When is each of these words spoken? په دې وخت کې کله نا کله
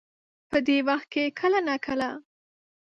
په 0.49 0.57
دې 0.67 0.77
وخت 0.87 1.07
کې 1.13 1.35
کله 1.39 1.59
نا 1.67 1.75
کله 1.85 2.09